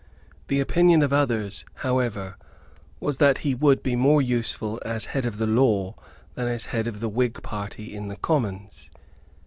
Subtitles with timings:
[0.47, 2.35] The opinion of others, however,
[2.99, 5.93] was that he would be more useful as head of the law
[6.33, 8.89] than as head of the Whig party in the Commons.